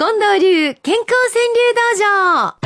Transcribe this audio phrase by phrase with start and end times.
[0.00, 2.56] 近藤流健康川柳道場。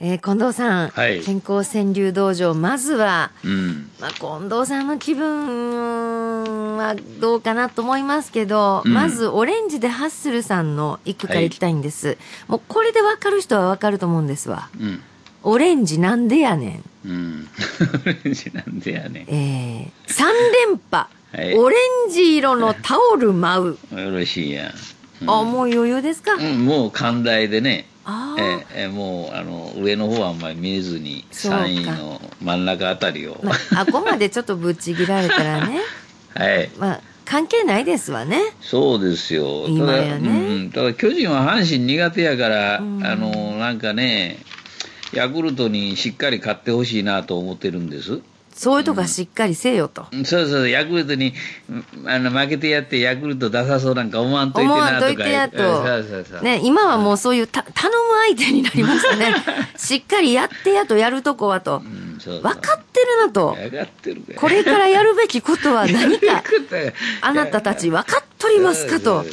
[0.00, 1.22] えー、近藤さん、はい。
[1.22, 3.90] 健康川柳道場まずは、うん。
[3.98, 8.92] まあ、近藤さんの気分はどうかなと思いますけど、うん。
[8.92, 12.18] まずオレンジでハッスルさんの一句からいきたいんです、
[12.48, 14.68] もうこれでわかる人はわかると思うんですわ。
[14.78, 15.02] うん。
[15.42, 17.08] オレンジなんでやねん。
[17.08, 17.48] うん。
[18.04, 20.24] オレンジなんでやねえー、3
[20.68, 21.58] 連覇、はい。
[21.58, 21.76] オレ
[22.08, 23.98] ンジ色のタオル舞う、ん。
[23.98, 24.72] よろしいやん。
[25.22, 25.30] うん。
[25.30, 27.86] あもう余裕ですか、うん、もう寛大でね。
[28.04, 31.58] あえーええもうあの上の方はあんまり見えずにそうか。
[31.58, 35.80] 3位の真ん中あたりを、まあ、あこまでちょっとぶっちぎられたらね。
[36.34, 36.70] はい。
[36.78, 38.40] まあ関係ないですわね。
[38.60, 39.66] そうですよ。
[39.68, 40.28] 今やね。
[40.28, 43.06] ただ,、うん、ただ巨人は阪神苦手やから、うん。
[43.06, 44.38] あのなんかね
[45.12, 48.20] ヤクルトにしっかり勝ってほしいなと思ってるんです。
[48.54, 51.32] そういうとこはしっかりせよと、そうそうヤクルトに
[51.70, 55.06] うんあの負けてやってヤクルト出さそうなんか思わんといてなんとか。
[55.06, 56.42] といてやと。
[56.42, 57.96] ね、今はもうそういうた頼む
[58.36, 59.34] 相手になりましたね。
[59.76, 61.82] しっかりやってやとやるとこはと。
[61.84, 61.88] う。
[61.88, 62.42] んそうそう。
[62.42, 63.54] 分かってるなと。
[63.54, 64.32] 分かってるか。
[64.36, 66.42] これからやるべきことは何か、
[67.22, 69.24] あなたたち分かっとりますかと。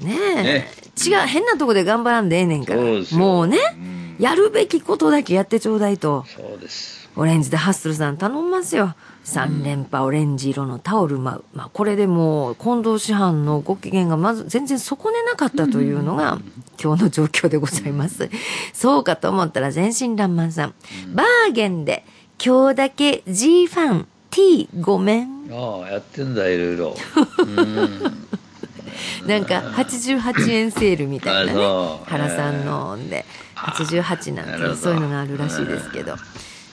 [0.00, 0.42] ねえ。
[0.42, 0.72] ね。
[1.06, 2.80] 違う、変なとこで頑張らんでええねんから。
[3.16, 3.80] もうねう。
[3.80, 6.24] ん、やるべきことだけやってちょうだいと。
[6.28, 8.94] そうですオレンジでハッスルさん頼みますよ。
[9.26, 11.44] 3連覇オレンジ色のタオル舞う。
[11.52, 16.38] まあこれでもう近藤師範のご機嫌がまず全然損ねなかったというのが
[16.82, 18.30] 今日の状況でございます。
[18.72, 20.74] そうかと思ったら全身爛漫さん。
[21.12, 22.04] バーゲンで
[22.42, 25.50] 今日だけ G ファン T ごめん。
[25.52, 26.96] ああやってんだいろいろ
[27.38, 31.60] うんなんか88円セールみたいなね。
[32.06, 33.26] 原さんので
[33.70, 36.16] 88なんていそういうのがあるらしいですけど。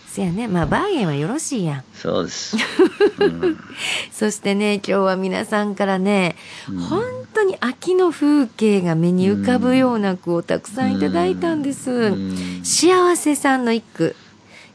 [0.10, 0.48] せやね。
[0.48, 1.84] まあバーゲンはよろしいやん。
[1.94, 2.58] そうです
[4.12, 6.36] そしてね、今日は皆さんからね、
[6.90, 11.92] 本当に秋の風景が目に浮かぶような句をたくさんいただいたんです。
[11.92, 14.16] うん幸せさんの一句。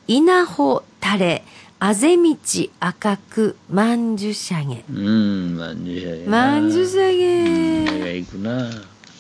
[0.07, 1.45] 稲穂垂れ、
[1.81, 2.37] あぜ道
[2.81, 4.85] 赤く、まんじゅしゃげ。
[4.89, 8.01] うんまんじゅしゃげなまんじゅしゃうんげ。
[8.01, 8.71] が行くな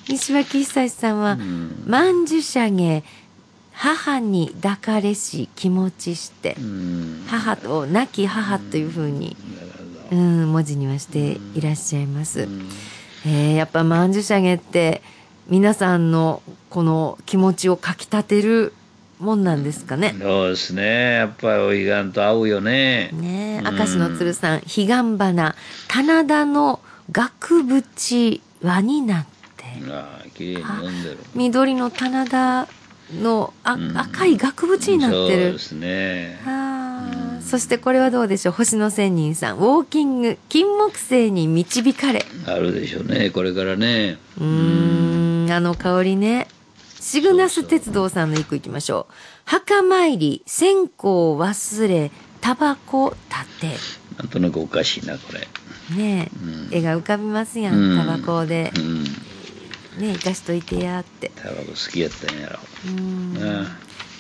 [0.09, 1.85] 西脇久さんはう、ん。
[1.87, 3.05] まんじゅしゃげ、
[3.73, 7.25] 母に抱かれし気持ちしてう、ん。
[7.29, 9.37] 母と、亡き母というふうに、
[10.13, 12.43] うん、文字にはしていらっしゃいます。
[12.43, 12.69] うん。
[13.27, 15.03] えーやっぱまんじゅしゃげって
[15.49, 18.75] 皆さんのこの気持ちをかき立てる
[19.19, 20.15] もんなんですかね。
[20.21, 21.13] そうですね。
[21.15, 23.11] やっぱりお彼岸と合うよね。
[23.13, 24.87] ね明石の鶴さん、彼岸
[25.19, 25.55] 花、
[25.89, 26.81] 棚田の
[27.13, 29.27] 額縁輪になっ
[29.83, 32.69] て、ああ綺麗に読んでる緑の棚田
[33.21, 35.59] のあ、うん赤い額縁になってるそうで。
[35.59, 38.53] すねあーうんそしてこれはどうでしょう？
[38.55, 39.57] 星野仙人さん。
[39.59, 42.25] ウォーキング、金木犀に導かれ。
[42.47, 46.49] あるでしょうねこれからねうーん、あの香りね。
[46.99, 49.13] シグナス鉄道さんの一句いきましょう。
[49.45, 53.15] 墓参り、線香忘れ、タバコ
[53.61, 53.79] 立
[54.17, 55.47] なんとなくおかしいなこれて。
[56.01, 58.81] ねえ、うん絵が浮かびますやうんん、タバコでう。
[58.81, 59.05] ん
[59.99, 61.31] ね生かしといてやって。
[61.37, 62.59] タバコ好きやったんやろ。
[62.87, 63.37] うーん。
[63.37, 63.67] うん。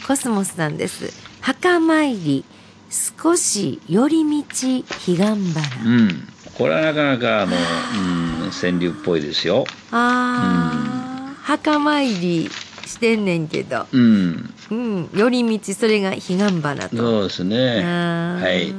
[0.06, 1.12] コスモスさんです。
[1.40, 2.44] 墓参り、
[3.22, 5.34] 少し寄り道、彼岸花。
[5.84, 6.28] うん。
[6.56, 9.64] これはなかなかあの、うん、川柳っぽいですよ。
[9.90, 12.50] あー、墓参り
[12.86, 13.86] してんねんけど。
[13.90, 14.54] うん。
[14.70, 16.96] うん、寄り道、それが彼岸花と。
[16.96, 17.82] そうですね。
[17.82, 18.72] はい。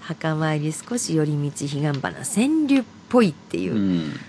[0.00, 1.92] 墓参り少し寄り道彼岸花。
[2.00, 3.74] 川柳っぽいっていう。
[3.74, 4.20] う、ん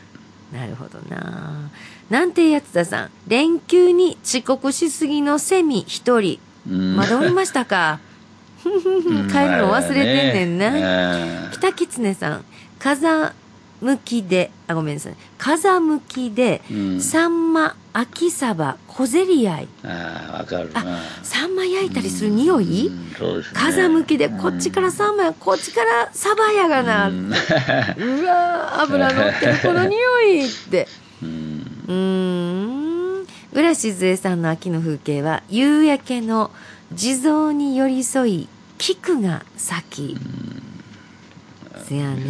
[0.52, 1.70] なるほどな。
[2.10, 6.40] なんてやつださん連休に遅刻しすぎのセミ一人。
[6.70, 6.96] うん。
[6.96, 8.00] まだおりましたか？
[8.64, 8.78] 帰る
[9.58, 12.46] の忘れてんねんな、な北狐さん
[12.80, 13.08] 風
[13.82, 15.16] 向きであごめんなさい。
[15.38, 17.02] 風向きで、うん。
[17.02, 19.68] サンマ秋サバ小競り合い。
[19.84, 21.00] ああわかるな。
[21.24, 23.60] サンマ焼いたりする匂い、うんそうですね。
[23.60, 30.88] 風向きでこっちからサンマやこっちからサバやがな、う うんわー油乗ってるこの匂いって。
[31.22, 31.82] うん。
[31.88, 33.28] うーん。
[33.54, 36.52] 浦静江さんの秋の風景は夕焼けの
[36.94, 38.48] 地蔵に寄り添い
[38.78, 40.18] 菊が咲き
[41.88, 42.22] せやね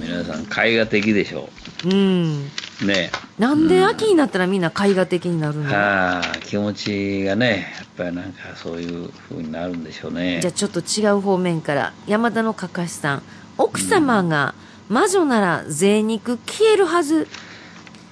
[0.00, 1.48] 皆さん絵画的でしょ
[1.84, 1.88] う。
[1.88, 2.50] ん。
[2.82, 3.12] うね。
[3.38, 10.40] なんで秋になったらみんな絵画的になるの、ああ気持ちがねやっぱりなんかそういう風になるんでしょうね。
[10.40, 13.22] じゃあちょっと違う方面から山田のかかしさん
[13.56, 14.54] 奥様が
[14.88, 17.28] 魔女なら贅肉消えるはず。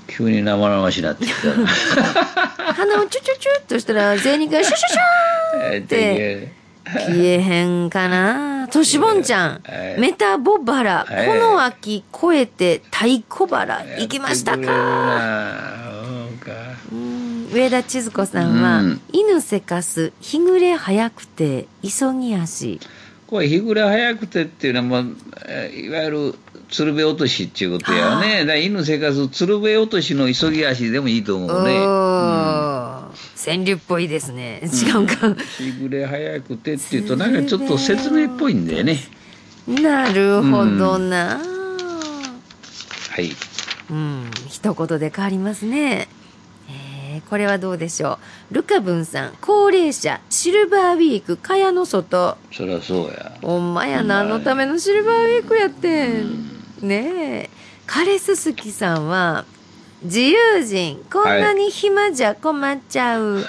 [0.07, 1.67] 急に生々しになってきたな
[2.75, 6.53] 鼻をチュチュチュっとしたら贅肉がシュシュシューって
[6.85, 8.60] 消えへんかな。
[8.71, 10.01] としぼんちゃんは、い。
[10.01, 11.27] メタボバラ、はい。
[11.27, 15.91] この秋越えて太鼓腹、行きましたか？
[17.53, 19.01] 上田千鶴子さんは、うん。
[19.13, 22.81] 犬せかす、日暮れ早くて、急ぎ足。
[23.27, 26.35] これ日暮れ早くてっていうのはもうえーいわゆる
[26.69, 31.75] 鶴瓶落としっていうことやよねだ犬せかす鶴瓶落としの急ぎ足でもいいと思うね
[33.37, 34.61] 川柳っぽいですね。
[34.63, 35.35] 違うか。
[35.59, 38.99] 日暮れ早くてっていうとなんかちょっと説明っぽいんだよね
[39.67, 41.41] なるほどな。
[43.11, 43.31] はい
[43.91, 46.09] うん、一言で変わりますね。
[46.69, 48.19] えーこれはどうでしょ
[48.51, 48.55] う。
[48.55, 52.37] ルカブンさん、高齢者、シルバーウィーク、蚊帳の外。
[52.53, 56.51] そりゃそうやほんまや、何のためのシルバーウィークやってん。
[56.83, 57.51] ねえ。
[57.87, 59.45] カレススキさんは、
[60.03, 63.45] 自由人、こんなに暇じゃ困っちゃう。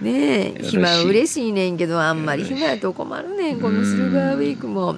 [0.00, 4.96] ねえ、よろしい暇嬉しいねんけど、あんまり暇やと困るねん、このシルバーウィークも。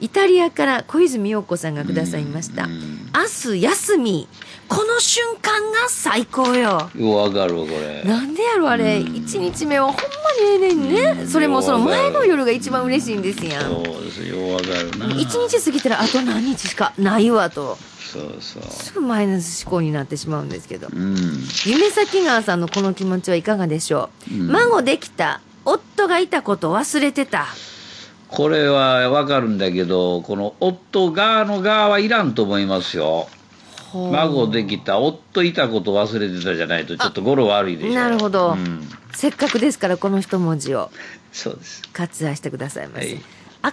[0.00, 2.64] イタリアから小泉洋子さんがくださいました。
[2.64, 4.28] うん明日休み。
[4.68, 6.90] この瞬間が最高よ。
[7.00, 11.26] わかるわこれなんでやろあれ、一日目はほんまにええねんね。
[11.26, 13.62] それもその前の夜が一番嬉しいんですやん。
[13.62, 17.78] そうですようわかるな一日過ぎたらあと何日しかないわと。
[18.12, 20.88] そうそうすぐマイナス思考になってしまうんですけど。
[20.92, 21.16] うん
[21.64, 25.40] 夢咲川さんのこの気持ちはいかがでしょう、うん孫できた。
[25.64, 27.46] 夫がいたこと忘れてた。
[28.28, 33.26] これはわかるんだけどこの夫側の側はいらんと思いますよ
[33.94, 37.94] 孫できた夫いたこと忘れてたじゃないとちょっと語呂悪いでしょ。
[37.94, 38.52] なるほど。
[38.52, 40.90] うん、せっかくですからこの一文字を
[41.32, 41.82] そうです。
[41.92, 43.06] 割愛してくださいませ。
[43.06, 43.20] はい。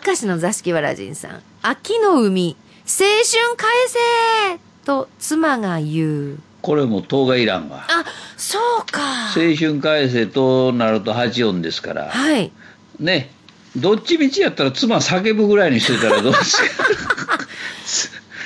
[0.07, 1.41] 明石の座敷わらじんさん。
[1.61, 6.39] 秋の海、青春返せと妻が言う。
[6.61, 7.85] これも党がいらんわ。
[7.87, 8.05] あ、
[8.37, 9.01] そうか。
[9.35, 12.09] 青春改正となると8音ですから。
[12.09, 12.51] はい。
[12.99, 13.31] ね。
[13.75, 16.63] どっちみちやったら妻叫ぶぐらいにしといたらどうですか、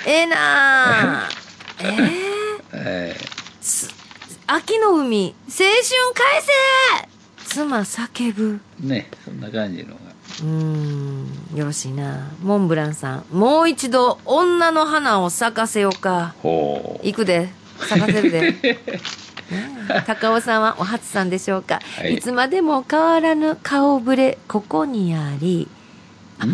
[0.09, 1.29] ええなあ
[1.81, 1.85] え
[2.73, 3.17] ええ
[3.61, 3.93] す
[4.47, 5.73] 秋の海、青春
[6.13, 6.41] 返
[7.45, 8.59] せ妻叫ぶ。
[8.81, 10.01] ーねそんな感じのが
[10.41, 12.31] うーん、よろしいな。
[12.41, 13.25] モンブランさん。
[13.31, 16.35] もう一度、女の花を咲かせようか。
[16.41, 17.49] ほう行くで。
[17.79, 18.79] 咲かせるで。
[20.05, 25.67] 高尾さんはお初さんでしょうか、はいい、つまでも変わらぬ顔ぶれここにあり
[26.37, 26.45] あ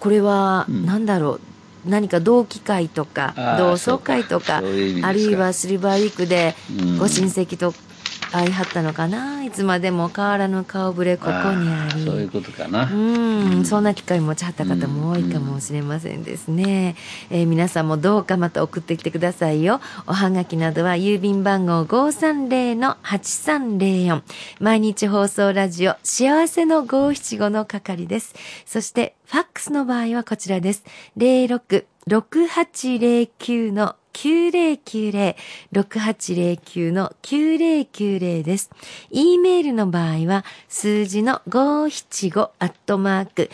[0.00, 1.40] これはうん何だろう、
[1.86, 7.72] 何か同期会とか同窓会とかあるいはシルバーウィークでうんご親戚と
[8.32, 11.36] 会いはったのかな、いつまでも変わらぬ顔ぶれここに
[11.70, 16.96] ありーそういうことかな、うん、そんな機会持ちはった方も多いかもしれませんですね。
[17.30, 19.80] えー皆さんもどうかまた送ってきてくださいよ。
[20.06, 24.22] おはがきなどは郵便番号530-8304。
[24.60, 28.34] 毎日放送ラジオ幸せの575の係です。
[28.66, 30.84] そして、ファックスの場合はこちらです。
[31.16, 35.36] 06-6809の9090
[35.72, 38.70] 6809の9090です。
[39.10, 43.50] e メールの場合は数字の575アットマーク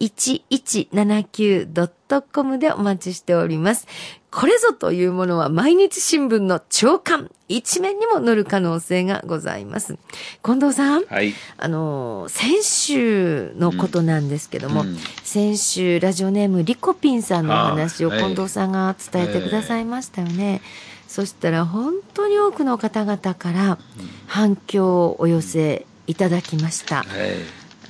[0.00, 3.86] mbs1179.com でお待ちしております。
[4.30, 9.96] これぞというものは毎日新聞の朝刊一面にも載る可能性がございます。
[10.44, 20.62] 近藤さん、はいあの、先週のことなんですけども、うん先週ラジオネームリコピンさんのお話を近藤さんが伝えてくださいましたよね。
[21.06, 23.78] そしたら本当に多くの方々から
[24.26, 26.96] 反響をお寄せいただきました。
[26.96, 27.06] はい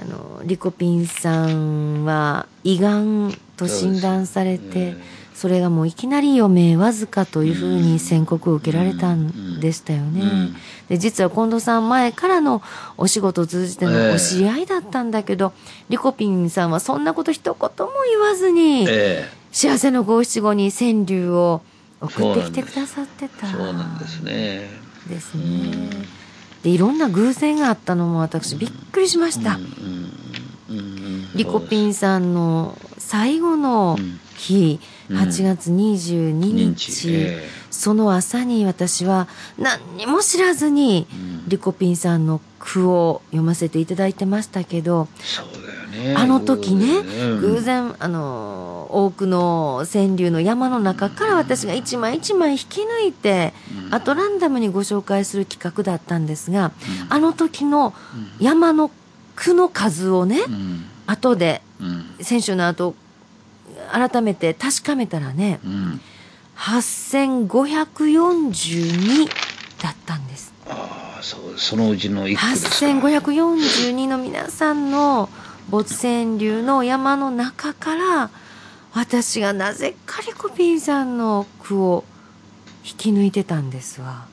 [0.00, 4.96] あの、リコピンさんは胃がんと診断されて
[5.38, 10.20] それがもういきなり余命わずかというふうに宣告を受けられたんでしたよね。
[10.20, 10.56] うん。
[10.88, 12.60] で実は近藤さん前からの
[12.96, 13.90] お仕事を通じてええ。
[13.92, 15.52] のお知り合いだったんだけど、
[15.90, 21.62] リコピンさんはそんなこと一言も言わずに、え幸せの五七五に川柳を
[22.00, 23.46] 送ってきてくださってえた。
[23.46, 24.68] そうなんですね。
[25.08, 26.17] ですね。
[26.62, 29.58] でいろんな偶然があったのも私びっくりしました。
[31.34, 33.98] リコピンさんの最後の
[34.36, 35.16] 日、うん。
[35.16, 41.48] 8月22認日、知えその朝に私は何にも知らずに、うん。
[41.48, 45.08] リコピンさんの句を読ませていただいてましたけど、
[46.16, 56.72] あの時ね、うん偶然、あの、多くの川柳の山の中から私が一枚一枚引き抜いて、うんあとランダムにご紹介する企画だったんですが、うん。
[57.12, 57.94] あの時の
[58.40, 58.90] 山の
[59.36, 60.84] 句の数をね、うん。
[61.06, 62.04] 後で、うん。
[62.20, 62.94] 先週の後、
[63.92, 66.00] 改めて確かめたらね、うん。
[66.56, 69.28] 8542
[69.82, 70.52] だったんです。
[70.68, 72.74] あああそうそのうちの一句ですか。
[72.86, 75.28] 8542の皆さんの
[75.70, 78.30] 没川流の山の中から
[78.92, 82.04] 私がなぜかリコピンさんの句を
[82.88, 84.26] 引き抜いてたんですわ。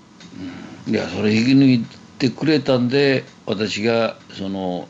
[0.88, 1.86] いやそれ引き抜い
[2.20, 4.88] てくれたんで私がその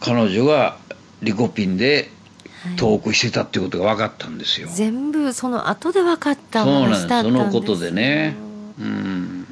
[0.00, 0.76] 彼女が
[1.22, 2.10] リコピンで
[2.76, 7.08] トークしてたっていうことが分かったんですよ、全部その後で分かったそうなんです。
[7.08, 8.36] そのことでね。
[8.78, 9.46] うん。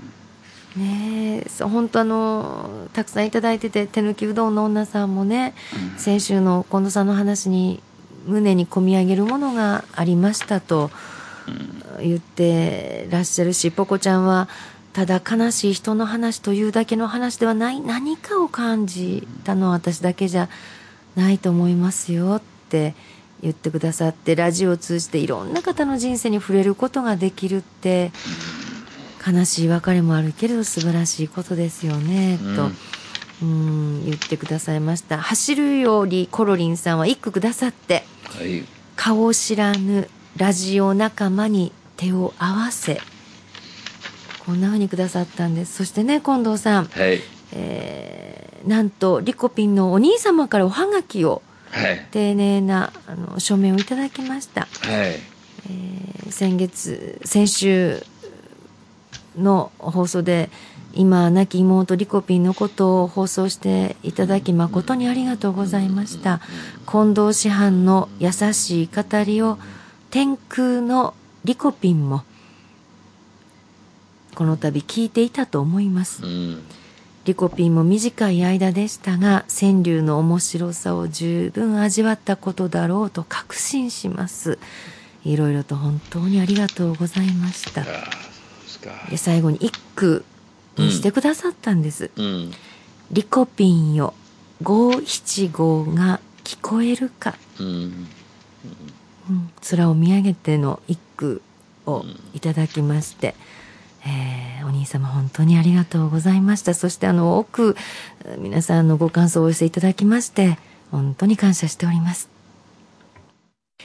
[0.76, 5.54] ねえ本当あのたくさんいただいてて手抜きうどんの女さんもね、
[5.96, 7.82] 先週の近藤さんの話に
[8.26, 10.90] 胸に込み上げるものがありましたと
[12.00, 14.48] 言ってらっしゃるしポコちゃんは
[14.92, 17.80] ただ悲しい人の話というだけの話ではない。
[17.80, 20.48] 何かを感じたのは私だけじゃ
[21.16, 22.94] ないと思いますよって
[23.42, 28.12] 言ってくださってラジオを通じていろんな方の人生に触れることができるって
[29.26, 32.70] 悲しい別れもあるけれど素晴らしいことですよね、と
[33.42, 35.18] うん言ってくださいました。
[35.18, 38.64] 走るよりコロリンさんは一句くださってはい。
[38.96, 43.00] 顔を知らぬラジオ仲間に手を合わせ
[44.46, 45.76] こんな風にくださったんです。
[45.76, 47.20] そしてね近藤さん、はい。
[47.52, 52.06] えーなんとリコピンのお兄様からおはがきをはい。
[52.10, 54.70] 丁寧なあの署名をいただきました、はい。
[54.90, 58.02] えー先月先週
[59.36, 60.48] の放送で
[60.92, 66.40] 今亡き妹リコピンのことを放送していただき誠にありがとうございました。
[66.86, 69.58] 近藤師範の優しい語りを
[70.10, 71.14] 天空の
[71.44, 72.24] リコピンも
[74.34, 76.24] この度聞いていたと思います。
[76.24, 76.62] うん。
[77.26, 84.58] リコピンも短い間でしたが川柳の面白さを十分味わったことだろうと確信します。
[85.24, 87.84] いろいろと本当にありがとうございました。
[89.10, 90.24] で最後に一句
[90.76, 92.52] にしてくださったんです、うん。
[93.12, 94.14] リコピンよ
[94.62, 98.08] 五七五が聞こえるか、うん
[99.28, 101.42] うん、空を見上げての一句
[101.86, 103.34] をいただきまして、
[104.06, 106.74] えーお兄様本当にありがとうございました。
[106.74, 107.76] そしてあの奥
[108.38, 110.58] 皆さんのご感想をお寄せいただきまして
[110.90, 112.39] 本当に感謝しております。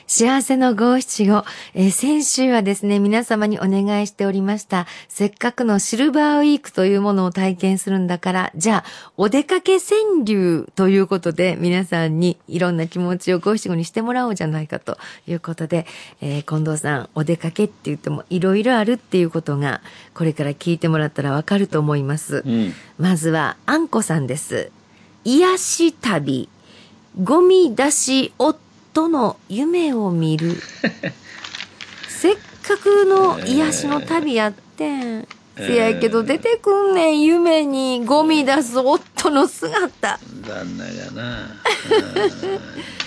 [0.07, 14.97] 幸せの五七五、えー先週はですね、皆様にお願いしておりました、せっかくのシルバーウィークというものを体験するんだから、じゃあ、お出かけ川柳ということで、皆さんにいろんな気持ちを五七五にしてもらおうじゃないかと
[15.27, 15.85] いうことで、
[16.21, 19.81] えー近藤さん、お出かけって言ってもいろいろあるっていうことが、
[20.13, 22.43] これから聞いてもらったらわかると思います。
[22.45, 24.71] うんまずは、あんこさんです。
[25.23, 26.47] 癒し旅、
[27.23, 28.64] ゴミ出し夫
[29.07, 30.55] の夢を見る。
[32.07, 35.27] せっかくの癒しの旅やってん。
[35.57, 40.19] せやけど出てくんねん、夢にゴミ出す夫の姿。
[40.45, 41.55] 旦那がな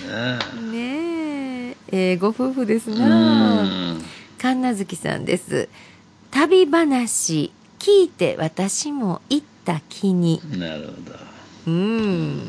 [0.57, 3.63] うんねえ、えーご夫婦ですうな。
[3.63, 4.03] ん
[4.41, 5.69] 神奈月さんです。
[6.31, 10.41] 旅話、聞いて私も行った気に。
[10.57, 10.93] なるほど
[11.67, 12.41] うん、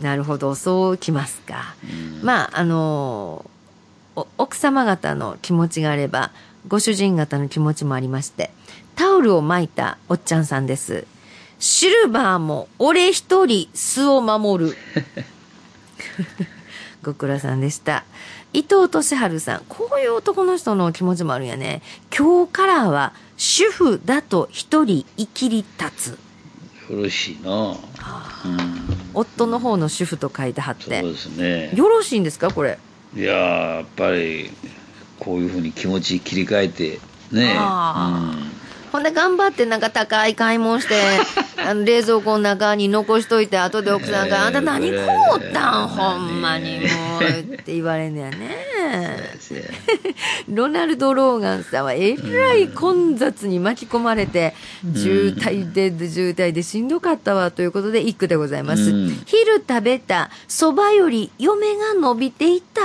[0.00, 1.74] なるほど、そうきますか。
[1.84, 3.48] うんまあ、あの
[4.14, 6.32] お奥様方の気持ちがあれば、
[6.68, 8.50] ご主人方の気持ちもありまして、
[8.94, 11.06] タオルを巻いたおっちゃんさんです。
[11.58, 14.76] シルバーも俺一人巣を守る。
[17.02, 18.04] ご苦労さんでした。
[18.52, 21.82] 伊藤俊治さん、こういう男の人の気持ちもあるんやね。
[22.16, 26.18] 今日からは主婦だと一人生きり立つ。
[26.90, 27.74] よろしいなう
[28.48, 28.85] ん
[29.16, 31.00] 夫の方の主婦と書いてはって。
[31.00, 32.78] そうですねよろしいんですかこれ？
[33.16, 34.50] いやーやっぱり
[35.18, 37.00] こういうふうに気持ち切り替えて
[37.32, 38.32] ねあ
[38.96, 40.94] ほんで頑張ってなんか高い買い物して、
[41.62, 45.88] あの冷蔵庫の中に残しといて、後で奥さんが、あんた何買うたん？
[45.88, 46.86] ほんまにも
[47.20, 48.56] う、って言われんのやね。
[50.48, 54.54] ロナルド・ローガンさんはえらい混雑に巻き込まれて、
[54.94, 58.82] 渋滞で渋滞でしんどかったわということで一句でございます。
[58.84, 62.80] うん昼食べた蕎麦より嫁が伸びていた。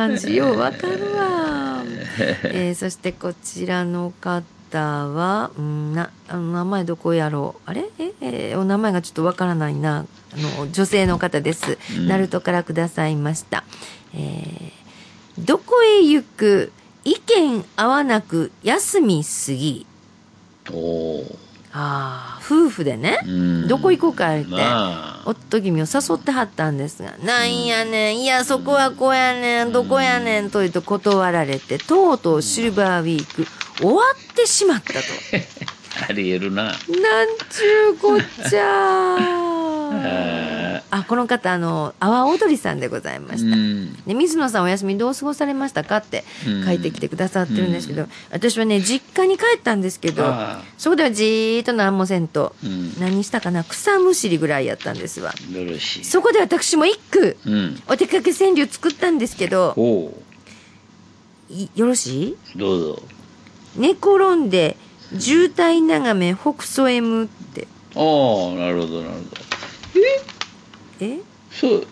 [0.00, 1.82] はあ、感じ ようわかるわ。
[2.52, 4.38] えーそしてこちらの方
[5.08, 7.62] は、うん、な、あの名前どこやろう。
[7.70, 7.84] あれ？
[7.98, 10.06] ええーお名前がちょっとわからないな。
[10.32, 11.78] あの、女性の方です。
[11.96, 13.64] うんナルトからくださいました。
[14.14, 14.80] えー
[15.38, 16.72] どこへ行く？
[17.04, 19.86] 意見合わなく休みすぎ。
[20.70, 21.38] おお
[21.72, 23.20] ああ、夫婦でね、
[23.68, 25.22] どこ行こうか言って、まあ。
[25.24, 33.46] 夫君を誘ってはったんですが、なんやねん、いや、そこはこうやねん、どこやねん、と言うと断られて、とうとうシルバーウィーク、
[33.78, 35.00] 終わってしまったと。
[36.08, 36.64] ありえるな。
[36.64, 36.76] なん
[37.50, 43.56] ちゅうこっちゃ あ、この方、あの、阿波踊りさんでございました。
[43.56, 43.94] うん。
[44.04, 50.24] で水野さんお休みどう過ごされましたかってうん書いてきてくださってるんですけど、私はね実家に帰ったんですけど
[50.78, 56.04] そこではじーっと何もせんと、うん何したかな草むしりぐらいやったんですわよろしい。
[56.04, 57.80] そこで私も一句うん。
[57.88, 60.12] お出かけ川柳作ったんですけどよ
[61.86, 62.58] ろしい？
[62.58, 63.02] どうぞ。
[63.76, 64.76] 寝転んで
[65.18, 68.00] 渋滞眺め北総 M ってああ、
[68.54, 69.96] なるほど、なるほど。
[69.96, 70.29] え？
[71.50, 71.86] そう、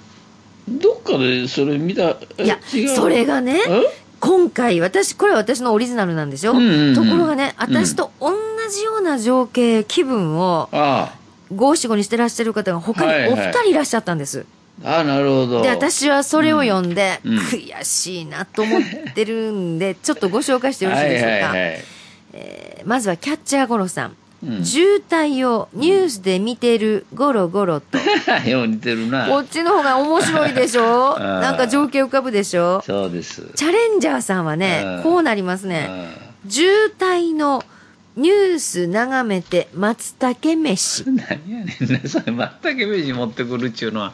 [0.68, 2.16] どっかでそれ見た。
[2.36, 2.58] えいや
[2.94, 3.82] それがねえ？
[4.20, 6.94] 今回私これは私のオリジナルなんでしょ、うんうんうん。
[6.94, 8.32] ところがね私と同
[8.70, 11.14] じような情景気分をあ
[11.54, 14.44] 五七五にしてらっしゃる方が他にお二人いらっしゃったんです、
[14.84, 15.62] あ、ああ、なるほど。
[15.62, 17.32] で私はそれを読んで、うん。
[17.32, 17.38] うん。
[17.38, 18.82] 悔しいなと思っ
[19.14, 21.84] てるんでちょっとご紹介してよろしいでしょうか、はいはいはい。
[22.32, 24.16] えーまずはキャッチャーゴロさん、
[24.46, 24.64] うん。
[24.64, 27.98] 渋滞をニュースで見てるゴロゴロと、
[28.48, 29.26] よう似てるな。
[29.28, 31.18] こっちの方が面白いでしょ？
[31.20, 32.82] なんか情景浮かぶでしょ？
[32.86, 33.42] そうです。
[33.56, 35.02] チャレンジャーさんはねうん。
[35.02, 35.88] こうなりますね。
[36.48, 36.68] 渋
[36.98, 37.64] 滞の
[38.16, 44.12] ニュース眺めて松茸飯うん 何やねんな、それ、まったけ飯持ってくるっちゅうのは。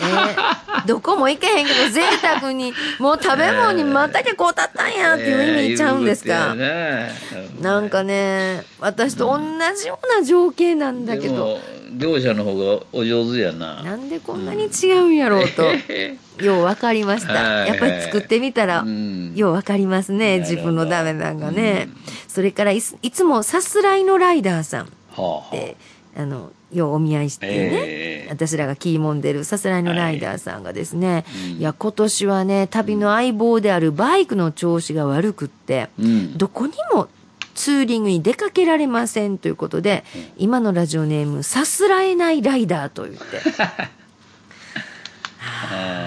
[0.00, 9.40] えー どこも行けへんけど贅沢にもう食べ物にまたけこうたったんや っていう意味ちゃうんですか、ええなんかね私と同
[9.74, 11.58] じような情景なんだけど、でも
[11.96, 13.82] 両者の方がお上手やな。
[13.82, 15.62] なんでこんなに違うんやろうと、
[16.42, 17.68] よう分かりました、はい。
[17.68, 19.32] やっぱり作ってみたら、うん。
[19.34, 21.88] よう分かりますね自分のダメなんがね、
[22.28, 24.84] それからいつもさすらいのライダーさん。
[24.84, 25.54] はあはあ。
[25.54, 25.76] で
[26.16, 28.28] あのようお見合いしてね、ええ。
[28.30, 31.56] 私らがキーモンでるさすらいのライダーさんがですね、うん。
[31.58, 36.38] いや今年はね旅の相棒であるバイクの調子が悪くって、うん。
[36.38, 37.08] どこにも
[37.54, 40.04] ツーリングに出かけられませんということで、
[40.36, 43.62] 今のラジオネームさすらえないライダーと言って。
[43.62, 43.88] は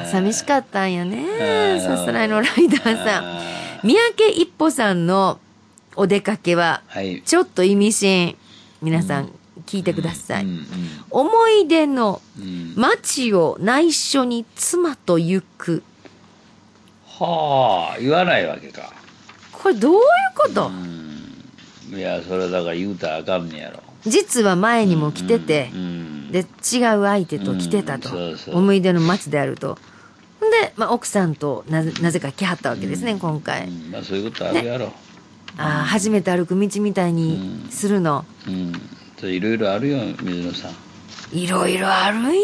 [0.03, 3.25] あ寂しかったんやねさすらいのライダーさん。
[3.25, 3.41] あ
[3.83, 5.39] 三宅一歩さんの
[5.95, 7.21] お出かけははい。
[7.23, 8.35] ちょっと意味深
[8.81, 9.31] 皆さん
[9.67, 10.65] 聞いてください、うん
[11.09, 12.43] 思い出のうん。
[12.43, 15.83] うん街を内緒に妻と行く。
[17.05, 18.93] はあ、言わないわけか。
[19.51, 20.01] これどういう
[20.35, 21.97] こと、うん。
[21.97, 23.81] いや、それだから言うたらあかんねやろ。
[24.03, 26.31] 実は前にも来てて、うん。
[26.31, 26.45] で違う
[27.03, 28.57] 相手と来てたと、うんそうそう。
[28.57, 29.79] 思い出の街であると。
[30.39, 33.91] で、まあ、奥さんとなぜなぜか来はったわけですね、今回、うん。
[33.91, 34.93] まあそういうことあるやろ。
[35.57, 38.73] ああ初めて歩く道みたいにするの、うん。
[39.19, 41.37] そういろいろあるよ、水野さん。
[41.37, 42.39] いろいろあるんや。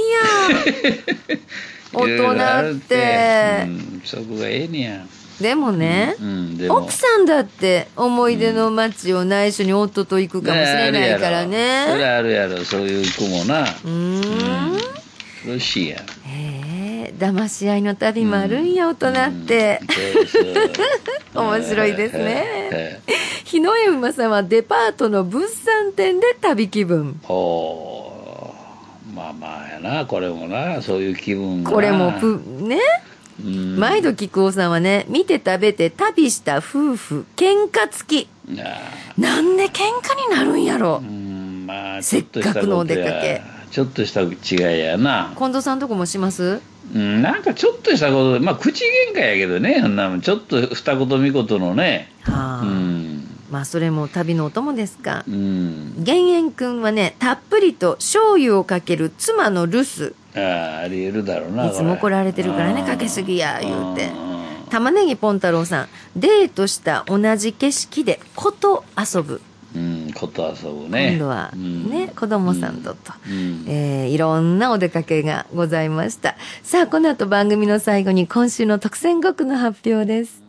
[1.94, 5.06] 大人って、うん、そこがええねや。
[5.40, 6.78] でもね、うん、でも。
[6.78, 13.62] 奥さんだって思い出の街を内緒に夫と行くかもしれないからそれねあるやろ、そういう子もな。
[13.62, 14.74] うーん。
[14.74, 14.80] よ
[15.46, 15.98] ろしいや。
[15.98, 16.00] ん。
[16.00, 19.80] へえ騙し合いの旅もあるんや、大人って、
[21.36, 22.44] 面白いですね。
[22.72, 23.14] ええ
[23.54, 27.20] 日の江馬さんはデパートの物産展で旅気分。
[27.22, 28.52] ほ
[29.12, 29.16] う。
[29.16, 30.82] まあまあやなこれもな。
[30.82, 31.70] そういう気分が。
[31.70, 32.80] なこれもぷね？
[33.44, 33.80] うん。
[33.80, 38.30] 毎度木久扇さんはね見て食べて旅した夫婦喧嘩付き。
[39.20, 41.00] なんで喧嘩になるんやろ。
[41.04, 43.44] うんまあせっかくのお出かけ。
[43.70, 46.62] ちょっとした違いやな、近藤さんとこもします？
[46.94, 52.12] うん、なんかちょっとしたことまあ口喧嘩やけどねそんなちょっと二言三言のね。
[52.24, 53.03] はあ、うん
[53.54, 55.24] まあそれも旅のお供ですか。
[55.28, 56.04] うん。
[56.04, 60.16] 減塩くんはねたっぷりと醤油をかける妻の留守。
[60.36, 64.08] ああありえるだろうないつも怒られてるからねうんかけすぎや言うて。
[64.08, 64.12] ん。
[64.72, 69.40] 玉ねぎポン太郎さんデートした同じ景色でこと遊ぶ。
[69.76, 71.12] うんこと遊ぶね。
[71.12, 71.92] 今度はうん。
[71.92, 73.66] ね、子供さんとと、うん。
[73.68, 76.36] えーいろんなお出かけがございました。
[76.64, 80.43] さあこの後番組の最後に今週の特選5句の発表です